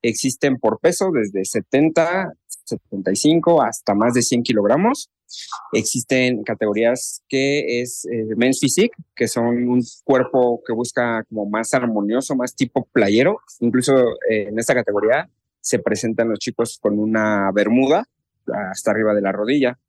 Existen 0.04 0.60
por 0.60 0.80
peso 0.80 1.10
desde 1.12 1.46
70, 1.46 2.34
75 2.70 3.62
hasta 3.62 3.94
más 3.94 4.14
de 4.14 4.22
100 4.22 4.44
kilogramos. 4.44 5.10
Existen 5.74 6.44
categorías 6.44 7.22
que 7.28 7.82
es 7.82 8.06
eh, 8.06 8.26
men's 8.36 8.60
physique, 8.60 8.96
que 9.16 9.28
son 9.28 9.68
un 9.68 9.84
cuerpo 10.04 10.62
que 10.66 10.74
busca 10.74 11.24
como 11.26 11.46
más 11.46 11.74
armonioso, 11.74 12.36
más 12.36 12.56
tipo 12.56 12.88
playero. 12.92 13.40
Incluso 13.60 13.94
eh, 14.30 14.48
en 14.48 14.58
esta 14.58 14.74
categoría 14.74 15.30
se 15.62 15.80
presentan 15.80 16.30
los 16.30 16.40
chicos 16.40 16.80
con 16.82 16.98
una 17.00 17.52
bermuda 17.54 18.06
hasta 18.72 18.92
arriba 18.92 19.14
de 19.14 19.22
la 19.22 19.32
rodilla. 19.32 19.80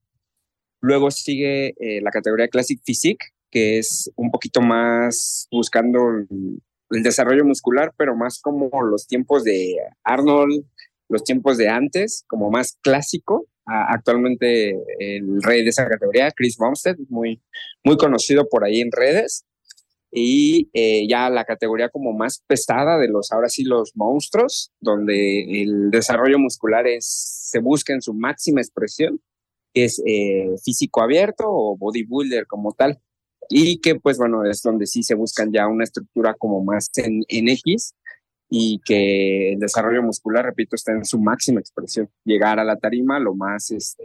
Luego 0.80 1.10
sigue 1.10 1.75
eh, 1.78 2.00
la 2.02 2.10
categoría 2.10 2.49
Classic 2.49 2.80
Physique, 2.84 3.26
que 3.50 3.78
es 3.78 4.10
un 4.16 4.30
poquito 4.30 4.60
más 4.60 5.46
buscando 5.50 6.00
el 6.08 7.02
desarrollo 7.02 7.44
muscular, 7.44 7.92
pero 7.96 8.16
más 8.16 8.40
como 8.40 8.70
los 8.82 9.06
tiempos 9.06 9.44
de 9.44 9.76
Arnold, 10.04 10.64
los 11.11 11.25
tiempos 11.25 11.59
de 11.59 11.69
antes, 11.69 12.25
como 12.26 12.50
más 12.50 12.79
clásico. 12.83 13.47
actualmente 13.67 14.71
el 14.99 15.43
rey 15.43 15.62
de 15.62 15.69
esa 15.69 15.87
categoría, 15.87 16.33
Chris 16.33 16.57
Bumstead, 16.57 16.97
muy, 17.09 17.40
muy 17.85 17.97
conocido 17.97 18.49
por 18.49 18.64
ahí 18.64 18.81
en 18.81 18.90
redes. 18.90 19.45
Y 20.12 20.71
eh, 20.73 21.07
ya 21.09 21.31
la 21.31 21.45
categoría 21.45 21.88
como 21.88 22.12
más 22.12 22.43
pesada 22.49 22.99
de 22.99 23.09
los, 23.09 23.31
ahora 23.31 23.49
sí, 23.49 23.62
los 23.62 23.93
monstruos, 23.95 24.73
donde 24.81 25.62
el 25.62 25.90
desarrollo 25.90 26.38
muscular 26.38 26.87
es, 26.88 27.07
se 27.07 27.61
busca 27.61 27.93
en 27.93 28.02
su 28.02 28.12
máxima 28.14 28.61
expresión 28.61 29.21
que 29.73 29.85
es 29.85 30.02
eh, 30.07 30.49
físico 30.64 31.02
abierto 31.02 31.45
o 31.47 31.76
bodybuilder 31.76 32.47
como 32.47 32.73
tal. 32.73 33.00
Y 33.49 33.81
que 33.81 33.97
pues 33.97 34.17
bueno, 34.19 34.45
es 34.45 34.62
donde 34.62 34.87
sí 34.87 35.02
se 35.02 35.14
buscan 35.14 35.52
ya 35.52 35.67
una 35.67 35.85
estructura 35.85 36.35
como 36.35 36.62
más 36.62 36.90
en, 36.97 37.23
en 37.29 37.49
X 37.49 37.95
y 38.50 38.80
que 38.85 39.52
el 39.52 39.61
desarrollo 39.61 40.02
muscular, 40.02 40.45
repito, 40.45 40.75
está 40.75 40.92
en 40.92 41.04
su 41.04 41.21
máxima 41.21 41.61
expresión. 41.61 42.11
Llegar 42.25 42.59
a 42.59 42.64
la 42.64 42.76
tarima 42.76 43.21
lo 43.21 43.35
más 43.35 43.71
este, 43.71 44.04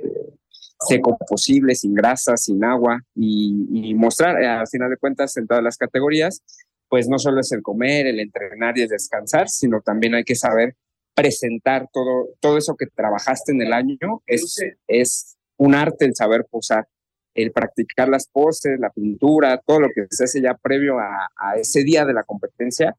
seco 0.88 1.18
posible, 1.28 1.74
sin 1.74 1.96
grasa, 1.96 2.38
sin 2.38 2.64
agua 2.64 3.02
y, 3.16 3.94
mostrar, 3.96 4.42
eh, 4.42 4.48
al 4.48 4.68
final 4.68 4.92
de 4.92 4.98
cuentas, 4.98 5.36
en 5.38 5.48
todas 5.48 5.64
las 5.64 5.78
categorías, 5.78 6.44
pues 6.88 7.10
no 7.10 7.18
solo 7.18 7.42
es 7.42 7.52
el 7.52 7.64
comer, 7.64 8.06
el 8.06 8.20
entrenar 8.20 8.78
y 8.78 8.84
el 8.84 8.88
descansar, 8.88 9.50
sino 9.50 9.82
también 9.82 10.14
hay 10.14 10.24
que 10.24 10.36
saber 10.36 10.76
presentar 11.16 11.90
todo, 11.92 12.28
todo 12.40 12.58
eso 12.58 12.76
que 12.76 12.86
trabajaste 12.86 13.52
en 13.52 13.62
el 13.62 13.74
año. 13.74 13.98
Es, 14.28 14.62
es 14.88 15.38
un 15.58 15.74
arte 15.74 16.06
el 16.06 16.16
saber 16.16 16.46
posar, 16.50 16.88
el 17.34 17.52
practicar 17.52 18.10
las 18.10 18.28
poses, 18.28 18.80
la 18.80 18.90
pintura, 18.90 19.62
todo 19.66 19.80
lo 19.82 19.88
que 19.94 20.06
se 20.10 20.26
hace 20.26 20.42
ya 20.42 20.56
previo 20.56 21.00
a, 21.00 21.30
ese 21.58 21.84
día 21.84 22.06
de 22.06 22.14
la 22.14 22.24
competencia. 22.24 22.96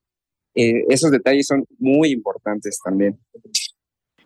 Eh, 0.56 0.84
esos 0.88 1.10
detalles 1.10 1.46
son 1.46 1.64
muy 1.78 2.10
importantes 2.10 2.80
también. 2.82 3.18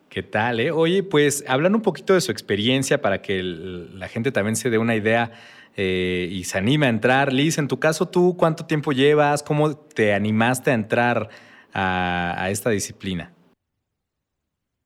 ¿Qué 0.09 0.23
tal? 0.23 0.59
Eh? 0.59 0.71
Oye, 0.71 1.03
pues 1.03 1.43
hablando 1.47 1.77
un 1.77 1.83
poquito 1.83 2.13
de 2.13 2.21
su 2.21 2.31
experiencia 2.31 3.01
para 3.01 3.21
que 3.21 3.43
la 3.43 4.07
gente 4.07 4.31
también 4.31 4.55
se 4.55 4.69
dé 4.69 4.77
una 4.77 4.95
idea 4.95 5.31
eh, 5.75 6.27
y 6.31 6.43
se 6.45 6.57
anime 6.57 6.87
a 6.87 6.89
entrar. 6.89 7.31
Liz, 7.31 7.57
en 7.57 7.67
tu 7.67 7.79
caso, 7.79 8.09
¿tú 8.09 8.35
cuánto 8.35 8.65
tiempo 8.65 8.91
llevas? 8.91 9.43
¿Cómo 9.43 9.77
te 9.77 10.13
animaste 10.13 10.71
a 10.71 10.73
entrar 10.73 11.29
a 11.73 12.49
esta 12.49 12.69
disciplina? 12.69 13.33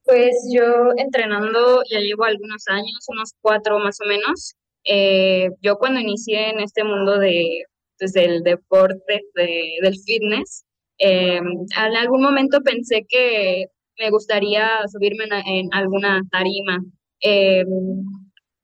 Pues 0.05 0.35
yo 0.53 0.91
entrenando 0.97 1.81
ya 1.89 1.99
llevo 1.99 2.25
algunos 2.25 2.63
años, 2.67 3.05
unos 3.07 3.33
cuatro 3.41 3.79
más 3.79 3.99
o 4.01 4.07
menos. 4.07 4.53
Eh, 4.83 5.49
yo 5.61 5.77
cuando 5.77 5.99
inicié 5.99 6.51
en 6.51 6.59
este 6.59 6.83
mundo 6.83 7.17
de, 7.17 7.63
pues, 7.97 8.13
del 8.13 8.43
deporte, 8.43 9.23
de, 9.33 9.77
del 9.81 9.95
fitness, 10.05 10.63
eh, 10.97 11.37
en 11.37 11.95
algún 11.97 12.21
momento 12.21 12.61
pensé 12.61 13.05
que 13.07 13.65
me 13.99 14.09
gustaría 14.09 14.81
subirme 14.91 15.25
en, 15.45 15.69
alguna 15.73 16.21
tarima. 16.31 16.79
Eh, 17.21 17.63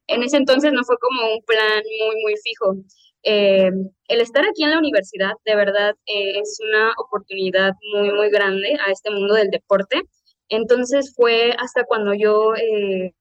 en 0.08 0.24
ese 0.24 0.38
entonces 0.38 0.74
no 0.74 0.84
fue 0.84 0.98
como 1.00 1.34
un 1.34 1.42
plan 1.44 1.82
muy, 2.00 2.22
muy 2.22 2.34
fijo. 2.44 2.76
el 3.24 4.22
estar 4.22 4.44
aquí 4.46 4.64
en 4.64 4.72
la 4.72 4.80
universidad 4.80 5.34
de 5.46 5.56
verdad 5.56 5.96
es 6.06 6.60
una 6.68 6.92
oportunidad 6.98 7.74
muy, 7.94 8.12
muy 8.12 8.30
grande 8.30 8.78
a 8.86 8.92
este 8.92 9.12
mundo 9.12 9.36
del 9.36 9.50
deporte. 9.50 10.02
Entonces 10.50 11.14
fue 11.16 11.54
hasta 11.58 11.86
cuando 11.86 12.14
yo 12.14 12.54
eh, 12.56 13.14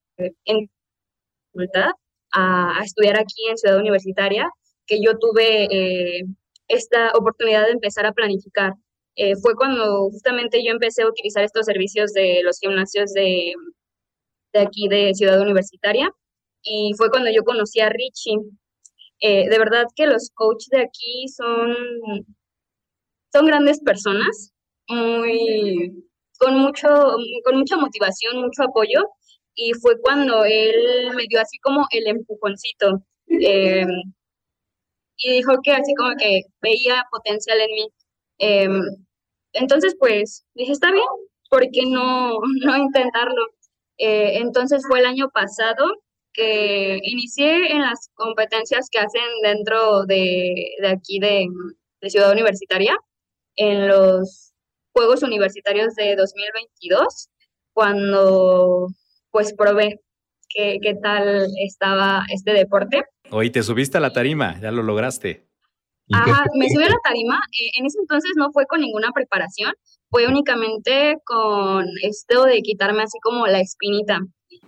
en 0.45 0.69
a, 2.33 2.79
a, 2.79 2.85
estudiar 2.85 3.17
aquí 3.19 3.49
en 3.49 3.57
Ciudad 3.57 3.79
Universitaria 3.79 4.49
que 4.87 5.01
yo 5.01 5.19
tuve 5.19 5.65
eh, 5.71 6.25
esta 6.69 7.13
oportunidad 7.13 7.67
de 7.67 7.73
empezar 7.73 8.07
a 8.07 8.13
planificar. 8.13 8.75
Eh, 9.23 9.37
fue 9.37 9.55
cuando 9.55 10.09
justamente 10.11 10.65
yo 10.65 10.73
empecé 10.73 11.03
a 11.03 11.09
utilizar 11.09 11.45
estos 11.45 11.67
servicios 11.67 12.15
de 12.15 12.41
los 12.43 12.59
gimnasios 12.59 13.13
de, 13.13 13.53
de 14.55 14.61
aquí 14.61 14.89
de 14.89 15.13
Ciudad 15.15 15.39
Universitaria 15.43 16.11
y 16.63 16.95
fue 16.97 17.11
cuando 17.11 17.31
yo 17.31 17.45
conocí 17.45 17.81
a 17.81 17.91
Richie. 17.91 18.39
de 19.21 19.59
verdad 19.59 19.85
que 19.95 20.07
los 20.07 20.31
coaches 20.33 20.69
de 20.71 20.81
aquí 20.81 21.29
son, 21.29 21.77
son 23.31 23.47
grandes 23.47 23.81
personas, 23.81 24.53
muy, 24.89 26.03
con, 26.39 26.59
mucho, 26.59 26.89
con 27.45 27.59
mucha 27.59 27.77
motivación, 27.77 28.41
mucho 28.41 28.63
apoyo, 28.63 29.05
y 29.55 29.75
fue 29.75 30.01
cuando 30.01 30.45
él 30.47 31.11
me 31.15 31.27
dio 31.29 31.43
así 31.43 31.59
como 31.59 31.87
el 31.91 32.07
empujoncito. 32.07 33.03
Eh, 33.29 33.85
y 35.19 35.33
dijo 35.33 35.53
que 35.63 35.73
así 35.73 35.95
como 35.95 36.17
que 36.17 36.41
veía 36.63 37.05
potencial 37.11 37.61
en 37.61 37.71
mí. 37.75 37.89
Eh, 38.39 38.69
entonces, 39.53 39.97
pues 39.99 40.47
dije, 40.55 40.73
está 40.73 40.93
bien, 40.93 41.07
¿por 41.49 41.63
qué 41.71 41.83
no, 41.87 42.39
no 42.65 42.77
intentarlo? 42.77 43.47
Eh, 43.99 44.39
entonces 44.39 44.83
fue 44.89 45.01
el 45.01 45.07
año 45.07 45.31
pasado 45.31 45.85
que 46.33 47.01
inicié 47.03 47.73
en 47.73 47.83
las 47.83 48.09
competencias 48.15 48.89
que 48.91 48.99
hacen 48.99 49.23
dentro 49.43 50.05
de, 50.07 50.77
de 50.81 50.89
aquí 50.89 51.19
de, 51.19 51.47
de 52.01 52.11
Ciudad 52.11 52.33
Universitaria, 52.33 52.97
en 53.57 53.89
los 53.89 54.53
Juegos 54.93 55.23
Universitarios 55.23 55.95
de 55.95 56.17
2022, 56.17 57.29
cuando 57.73 58.89
pues 59.31 59.55
probé 59.55 60.01
qué, 60.49 60.79
qué 60.81 60.95
tal 60.95 61.47
estaba 61.65 62.25
este 62.33 62.53
deporte. 62.53 63.05
Hoy 63.31 63.51
te 63.51 63.63
subiste 63.63 63.99
a 63.99 64.01
la 64.01 64.13
tarima, 64.13 64.59
ya 64.61 64.71
lo 64.71 64.83
lograste. 64.83 65.50
Ajá, 66.13 66.45
me 66.55 66.69
subí 66.69 66.85
a 66.85 66.89
la 66.89 66.99
tarima. 67.05 67.37
Eh, 67.53 67.71
en 67.79 67.87
ese 67.87 67.99
entonces 68.01 68.33
no 68.37 68.51
fue 68.53 68.67
con 68.67 68.81
ninguna 68.81 69.11
preparación, 69.13 69.73
fue 70.11 70.27
únicamente 70.27 71.17
con 71.25 71.87
esto 72.03 72.45
de 72.45 72.61
quitarme 72.63 73.03
así 73.03 73.19
como 73.23 73.47
la 73.47 73.61
espinita. 73.61 74.19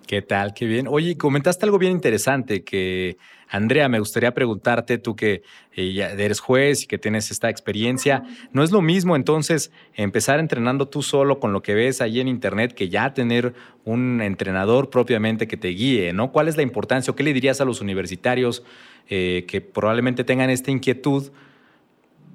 ¿Qué 0.07 0.21
tal? 0.21 0.53
Qué 0.53 0.67
bien. 0.67 0.89
Oye, 0.89 1.17
comentaste 1.17 1.65
algo 1.65 1.79
bien 1.79 1.93
interesante 1.93 2.65
que, 2.65 3.17
Andrea, 3.49 3.89
me 3.89 3.99
gustaría 3.99 4.35
preguntarte, 4.35 4.99
tú 4.99 5.15
que 5.15 5.43
eh, 5.75 6.17
eres 6.19 6.41
juez 6.41 6.83
y 6.83 6.87
que 6.87 6.99
tienes 6.99 7.31
esta 7.31 7.49
experiencia, 7.49 8.23
¿no 8.53 8.63
es 8.63 8.73
lo 8.73 8.83
mismo 8.83 9.15
entonces 9.15 9.71
empezar 9.95 10.41
entrenando 10.41 10.89
tú 10.89 11.03
solo 11.03 11.39
con 11.39 11.53
lo 11.53 11.63
que 11.63 11.75
ves 11.75 12.01
ahí 12.01 12.21
en 12.21 12.29
internet 12.29 12.73
que 12.73 12.89
ya 12.89 13.15
tener 13.15 13.55
un 13.85 14.21
entrenador 14.21 14.91
propiamente 14.91 15.47
que 15.47 15.57
te 15.57 15.69
guíe, 15.69 16.13
¿no? 16.13 16.33
¿Cuál 16.33 16.49
es 16.49 16.57
la 16.57 16.63
importancia 16.63 17.13
o 17.13 17.17
qué 17.17 17.23
le 17.23 17.33
dirías 17.33 17.61
a 17.61 17.65
los 17.65 17.81
universitarios 17.81 18.65
eh, 19.09 19.45
que 19.47 19.61
probablemente 19.61 20.25
tengan 20.25 20.51
esta 20.51 20.71
inquietud 20.71 21.31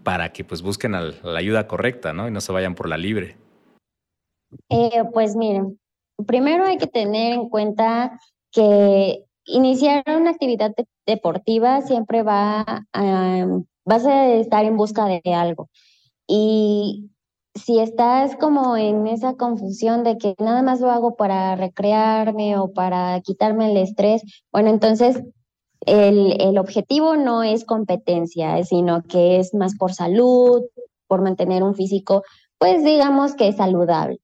para 0.03 0.31
que 0.31 0.43
pues 0.43 0.61
busquen 0.61 0.93
la 0.93 1.37
ayuda 1.37 1.67
correcta, 1.67 2.13
¿no? 2.13 2.27
Y 2.27 2.31
no 2.31 2.39
se 2.39 2.51
vayan 2.53 2.75
por 2.75 2.87
la 2.87 2.97
libre. 2.97 3.35
Eh, 4.69 5.03
pues 5.13 5.35
miren, 5.35 5.77
primero 6.25 6.65
hay 6.65 6.77
que 6.77 6.87
tener 6.87 7.33
en 7.33 7.49
cuenta 7.49 8.19
que 8.51 9.23
iniciar 9.45 10.03
una 10.07 10.31
actividad 10.31 10.73
deportiva 11.05 11.81
siempre 11.81 12.23
va 12.23 12.85
a, 12.93 13.47
vas 13.85 14.05
a 14.05 14.27
estar 14.33 14.65
en 14.65 14.77
busca 14.77 15.05
de 15.05 15.33
algo. 15.33 15.69
Y 16.27 17.09
si 17.55 17.79
estás 17.79 18.35
como 18.35 18.77
en 18.77 19.07
esa 19.07 19.35
confusión 19.35 20.03
de 20.03 20.17
que 20.17 20.35
nada 20.39 20.61
más 20.61 20.81
lo 20.81 20.91
hago 20.91 21.15
para 21.15 21.55
recrearme 21.55 22.57
o 22.57 22.73
para 22.73 23.19
quitarme 23.21 23.71
el 23.71 23.77
estrés, 23.77 24.21
bueno, 24.51 24.69
entonces 24.69 25.23
el, 25.85 26.39
el 26.41 26.57
objetivo 26.57 27.15
no 27.15 27.43
es 27.43 27.63
competencia, 27.63 28.63
sino 28.63 29.03
que 29.03 29.39
es 29.39 29.53
más 29.53 29.75
por 29.75 29.93
salud, 29.93 30.63
por 31.07 31.21
mantener 31.21 31.63
un 31.63 31.75
físico, 31.75 32.23
pues 32.57 32.83
digamos 32.83 33.35
que 33.35 33.53
saludable. 33.53 34.19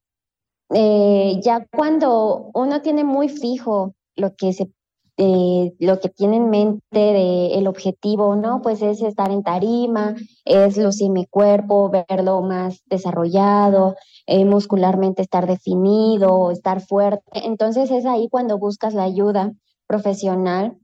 Eh, 0.70 1.40
ya 1.44 1.66
cuando 1.76 2.52
uno 2.54 2.82
tiene 2.82 3.04
muy 3.04 3.30
fijo 3.30 3.94
lo 4.16 4.36
que 4.36 4.54
se 4.54 4.72
eh, 5.18 5.76
lo 5.78 6.00
que 6.00 6.10
tiene 6.10 6.38
en 6.38 6.50
mente 6.50 6.82
de 6.92 7.54
el 7.54 7.68
objetivo, 7.68 8.36
¿no? 8.36 8.62
Pues 8.64 8.82
es 8.82 9.00
estar 9.04 9.30
en 9.30 9.44
tarima, 9.44 10.16
es 10.44 10.76
lucir 10.78 11.12
mi 11.12 11.28
cuerpo, 11.28 11.92
verlo 11.92 12.42
más 12.42 12.82
desarrollado, 12.88 13.96
eh, 14.26 14.44
muscularmente 14.44 15.22
estar 15.22 15.46
definido, 15.46 16.50
estar 16.50 16.82
fuerte. 16.82 17.24
Entonces 17.46 17.92
es 17.92 18.08
ahí 18.08 18.28
cuando 18.28 18.58
buscas 18.58 18.96
la 18.96 19.04
ayuda 19.04 19.54
profesional 19.86 20.80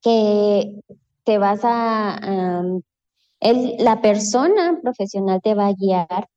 que 0.00 0.80
te 1.24 1.36
vas 1.36 1.60
a, 1.62 2.18
la 3.40 4.00
persona 4.00 4.78
profesional 4.82 5.40
te 5.42 5.54
va 5.54 5.66
a 5.66 5.74
guiar 5.74 6.28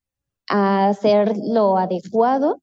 a 0.53 0.89
hacer 0.89 1.33
lo 1.43 1.79
adecuado 1.79 2.61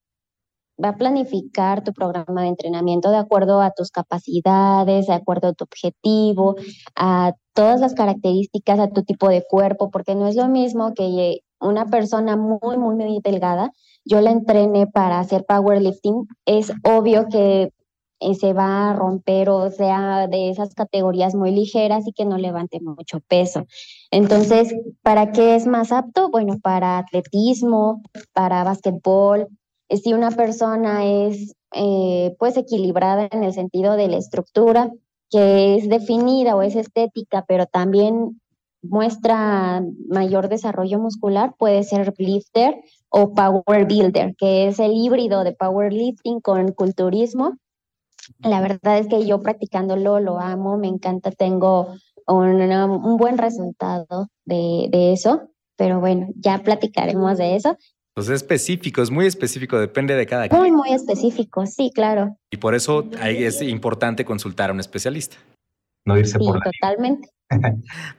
va 0.83 0.91
a 0.91 0.97
planificar 0.97 1.83
tu 1.83 1.93
programa 1.93 2.43
de 2.43 2.49
entrenamiento 2.49 3.11
de 3.11 3.19
acuerdo 3.19 3.61
a 3.61 3.73
tus 3.73 3.91
capacidades, 3.91 5.09
de 5.09 5.13
acuerdo 5.13 5.49
a 5.49 5.53
tu 5.53 5.65
objetivo, 5.65 6.55
a 6.95 7.35
todas 7.53 7.81
las 7.81 7.95
características, 7.95 8.79
a 8.79 8.89
tu 8.89 9.03
tipo 9.03 9.29
de 9.29 9.45
cuerpo, 9.47 9.91
porque 9.91 10.15
no 10.15 10.29
es 10.29 10.37
lo 10.37 10.49
mismo 10.49 10.95
que 10.95 11.41
una 11.61 11.87
persona 11.87 12.37
muy, 12.37 12.79
muy, 12.79 12.95
muy 12.95 13.21
delgada, 13.23 13.73
yo 14.05 14.21
la 14.21 14.31
entrené 14.31 14.87
para 14.87 15.19
hacer 15.19 15.45
powerlifting, 15.45 16.29
es 16.47 16.73
obvio 16.85 17.27
que 17.29 17.73
eh, 18.21 18.35
se 18.35 18.53
va 18.53 18.91
a 18.91 18.93
romper 18.95 19.49
o 19.49 19.71
sea 19.71 20.27
de 20.29 20.51
esas 20.51 20.75
categorías 20.75 21.35
muy 21.35 21.51
ligeras 21.51 22.07
y 22.07 22.13
que 22.13 22.25
no 22.25 22.39
levante 22.39 22.81
mucho 22.81 23.21
peso. 23.21 23.67
Entonces, 24.11 24.75
¿para 25.03 25.33
qué 25.33 25.57
es 25.57 25.67
más 25.67 25.93
apto? 25.93 26.31
Bueno, 26.31 26.59
para 26.63 26.99
atletismo, 26.99 28.03
para 28.33 28.65
básquetbol, 28.65 29.49
si 29.89 30.13
una 30.13 30.31
persona 30.31 31.05
es 31.05 31.55
eh, 31.73 32.35
pues 32.39 32.57
equilibrada 32.57 33.29
en 33.31 33.45
el 33.45 33.53
sentido 33.53 33.97
de 33.97 34.09
la 34.09 34.17
estructura, 34.19 34.91
que 35.31 35.77
es 35.77 35.89
definida 35.89 36.57
o 36.57 36.63
es 36.63 36.77
estética, 36.77 37.45
pero 37.47 37.67
también 37.67 38.41
muestra 38.83 39.83
mayor 40.09 40.49
desarrollo 40.49 40.99
muscular, 40.99 41.55
puede 41.59 41.83
ser 41.85 42.15
lifter 42.19 42.75
o 43.09 43.35
power 43.35 43.87
builder, 43.87 44.35
que 44.37 44.69
es 44.69 44.79
el 44.79 44.93
híbrido 44.93 45.45
de 45.45 45.53
powerlifting 45.53 46.41
con 46.41 46.73
culturismo. 46.73 47.57
La 48.39 48.61
verdad 48.61 48.99
es 48.99 49.09
que 49.09 49.27
yo 49.27 49.43
practicándolo 49.43 50.21
lo 50.21 50.39
amo, 50.39 50.79
me 50.79 50.89
encanta, 50.89 51.31
tengo 51.31 51.95
un, 52.27 53.17
buen 53.17 53.39
resultado 53.39 54.29
de, 54.45 54.89
de 54.91 55.13
eso, 55.13 55.51
pero 55.77 56.01
bueno, 56.01 56.29
ya 56.37 56.59
platicaremos 56.59 57.39
de 57.39 57.57
eso. 57.57 57.77
Pues 58.15 58.29
es 58.29 58.35
específico, 58.35 59.03
es 59.03 59.11
muy 59.11 59.27
específico, 59.27 59.79
depende 59.79 60.15
de 60.15 60.27
cada 60.27 60.49
quien. 60.49 60.61
Muy, 60.61 60.73
muy 60.73 60.93
específico, 60.93 61.65
sí, 61.67 61.91
claro. 61.95 62.37
Y 62.51 62.57
por 62.57 62.75
eso 62.75 63.09
es 63.23 63.63
importante 63.63 64.25
consultar 64.25 64.71
a 64.71 64.73
un 64.73 64.81
especialista. 64.81 65.37
No 66.05 66.19
irse 66.19 66.39
sí, 66.39 66.45
por 66.45 66.59
la 66.59 66.71
totalmente. 66.71 67.31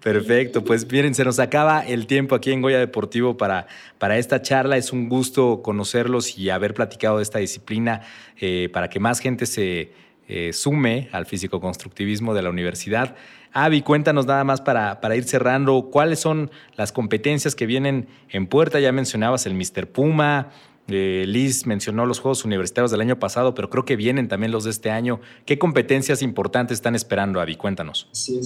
Perfecto, 0.04 0.64
pues 0.64 0.90
miren, 0.92 1.16
se 1.16 1.24
nos 1.24 1.40
acaba 1.40 1.82
el 1.82 2.06
tiempo 2.06 2.36
aquí 2.36 2.52
en 2.52 2.62
Goya 2.62 2.80
Deportivo 2.80 3.38
para, 3.38 3.68
para 3.98 4.18
esta 4.18 4.42
charla. 4.42 4.78
Es 4.78 4.92
un 4.92 5.10
gusto 5.10 5.62
conocerlos 5.62 6.38
y 6.38 6.50
haber 6.50 6.74
platicado 6.74 7.18
de 7.18 7.24
esta 7.24 7.40
disciplina 7.40 8.02
eh, 8.40 8.70
para 8.74 8.90
que 8.90 9.00
más 9.00 9.20
gente 9.20 9.46
se 9.46 9.94
eh, 10.28 10.54
sume 10.54 11.10
al 11.12 11.26
físico-constructivismo 11.26 12.34
de 12.34 12.42
la 12.42 12.50
universidad. 12.50 13.16
Avi, 13.54 13.82
cuéntanos 13.82 14.26
nada 14.26 14.44
más 14.44 14.62
para, 14.62 15.02
para 15.02 15.16
ir 15.16 15.26
cerrando, 15.26 15.90
¿cuáles 15.92 16.20
son 16.20 16.52
las 16.76 16.92
competencias 16.92 17.54
que 17.54 17.66
vienen 17.66 18.08
en 18.30 18.48
puerta? 18.48 18.80
Ya 18.80 18.92
mencionabas 18.94 19.46
el 19.46 19.54
Mr. 19.56 19.88
Puma, 19.88 20.52
eh, 20.88 21.26
Liz 21.28 21.66
mencionó 21.66 22.06
los 22.06 22.20
Juegos 22.20 22.46
Universitarios 22.46 22.92
del 22.92 23.02
año 23.02 23.20
pasado, 23.20 23.54
pero 23.54 23.70
creo 23.70 23.86
que 23.86 23.96
vienen 23.96 24.28
también 24.28 24.52
los 24.52 24.64
de 24.64 24.72
este 24.72 24.90
año. 24.90 25.20
¿Qué 25.46 25.60
competencias 25.60 26.22
importantes 26.22 26.76
están 26.76 26.96
esperando, 26.96 27.40
Avi? 27.42 27.56
Cuéntanos. 27.56 28.08
Sí, 28.12 28.42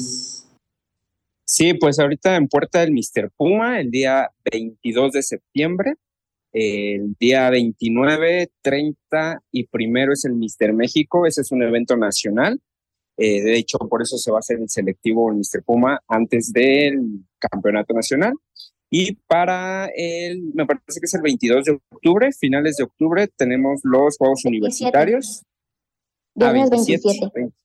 pues 1.79 1.99
ahorita 1.99 2.36
en 2.36 2.47
puerta 2.47 2.81
el 2.84 2.91
Mr. 2.91 3.31
Puma, 3.36 3.79
el 3.79 3.91
día 3.91 4.31
22 4.51 5.13
de 5.13 5.23
septiembre. 5.23 5.95
El 6.58 7.15
día 7.19 7.49
29, 7.49 8.49
30 8.62 9.43
y 9.51 9.67
primero 9.67 10.13
es 10.13 10.23
el 10.23 10.36
Mister 10.36 10.71
México, 10.71 11.25
ese 11.25 11.41
es 11.41 11.51
un 11.51 11.62
evento 11.62 11.97
nacional. 11.97 12.62
Eh, 13.17 13.41
de 13.41 13.58
hecho, 13.58 13.77
por 13.77 14.01
eso 14.01 14.17
se 14.17 14.31
va 14.31 14.38
a 14.38 14.39
hacer 14.39 14.60
el 14.62 14.69
selectivo 14.69 15.29
en 15.29 15.39
Mister 15.39 15.62
Puma 15.63 15.99
antes 16.08 16.53
del 16.53 17.25
campeonato 17.39 17.93
nacional. 17.93 18.36
Y 18.89 19.15
para 19.27 19.88
el, 19.93 20.43
me 20.53 20.65
parece 20.65 21.01
que 21.01 21.05
es 21.05 21.13
el 21.13 21.23
22 21.23 21.65
de 21.65 21.79
octubre, 21.91 22.31
finales 22.31 22.77
de 22.77 22.86
octubre, 22.86 23.27
tenemos 23.36 23.81
los 23.84 24.17
Juegos 24.17 24.45
Universitarios. 24.45 25.43
27, 26.36 27.01
27 27.34 27.64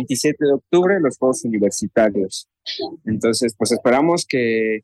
ah, 0.00 0.44
de 0.46 0.52
octubre, 0.52 1.00
los 1.00 1.18
Juegos 1.18 1.44
Universitarios. 1.44 2.48
Entonces, 3.04 3.54
pues 3.56 3.72
esperamos 3.72 4.26
que 4.26 4.82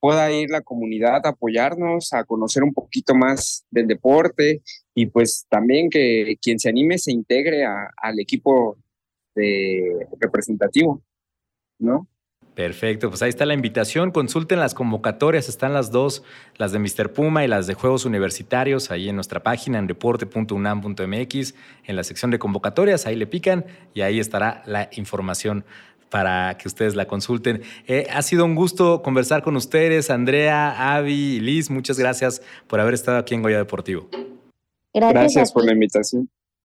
pueda 0.00 0.30
ir 0.30 0.50
la 0.50 0.60
comunidad 0.60 1.24
a 1.24 1.30
apoyarnos, 1.30 2.12
a 2.12 2.24
conocer 2.24 2.62
un 2.62 2.72
poquito 2.72 3.14
más 3.14 3.66
del 3.70 3.86
deporte 3.86 4.62
y 4.94 5.06
pues 5.06 5.46
también 5.48 5.90
que 5.90 6.36
quien 6.40 6.58
se 6.58 6.68
anime 6.68 6.98
se 6.98 7.12
integre 7.12 7.64
al 7.64 8.20
equipo 8.20 8.76
de 9.34 10.06
representativo, 10.20 11.02
¿no? 11.78 12.08
Perfecto, 12.56 13.10
pues 13.10 13.20
ahí 13.20 13.28
está 13.28 13.44
la 13.44 13.52
invitación. 13.52 14.10
Consulten 14.10 14.58
las 14.58 14.72
convocatorias, 14.72 15.50
están 15.50 15.74
las 15.74 15.90
dos, 15.90 16.22
las 16.56 16.72
de 16.72 16.78
Mr. 16.78 17.12
Puma 17.12 17.44
y 17.44 17.48
las 17.48 17.66
de 17.66 17.74
Juegos 17.74 18.06
Universitarios, 18.06 18.90
ahí 18.90 19.10
en 19.10 19.14
nuestra 19.14 19.42
página 19.42 19.78
en 19.78 19.86
deporte.unam.mx, 19.86 21.54
en 21.84 21.96
la 21.96 22.02
sección 22.02 22.30
de 22.30 22.38
convocatorias, 22.38 23.04
ahí 23.04 23.14
le 23.14 23.26
pican 23.26 23.66
y 23.92 24.00
ahí 24.00 24.18
estará 24.18 24.62
la 24.64 24.88
información 24.92 25.66
para 26.08 26.56
que 26.56 26.66
ustedes 26.66 26.94
la 26.94 27.06
consulten. 27.06 27.60
Eh, 27.88 28.06
ha 28.10 28.22
sido 28.22 28.46
un 28.46 28.54
gusto 28.54 29.02
conversar 29.02 29.42
con 29.42 29.54
ustedes, 29.56 30.08
Andrea, 30.08 30.94
Avi 30.96 31.12
y 31.12 31.40
Liz. 31.40 31.68
Muchas 31.68 31.98
gracias 31.98 32.40
por 32.68 32.80
haber 32.80 32.94
estado 32.94 33.18
aquí 33.18 33.34
en 33.34 33.42
Goya 33.42 33.58
Deportivo. 33.58 34.08
Gracias, 34.94 35.12
gracias 35.12 35.52
por 35.52 35.66
la 35.66 35.72
invitación. 35.72 36.30